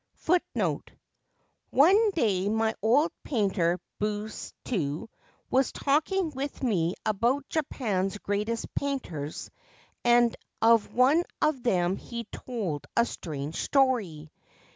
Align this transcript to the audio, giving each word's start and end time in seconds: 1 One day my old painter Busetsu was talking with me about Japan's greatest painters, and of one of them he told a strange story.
1 0.25 0.39
One 1.69 2.09
day 2.09 2.49
my 2.49 2.73
old 2.81 3.11
painter 3.23 3.79
Busetsu 3.99 5.07
was 5.51 5.71
talking 5.71 6.31
with 6.31 6.63
me 6.63 6.95
about 7.05 7.47
Japan's 7.49 8.17
greatest 8.17 8.73
painters, 8.73 9.51
and 10.03 10.35
of 10.59 10.95
one 10.95 11.23
of 11.39 11.61
them 11.61 11.97
he 11.97 12.23
told 12.31 12.87
a 12.97 13.05
strange 13.05 13.57
story. 13.57 14.31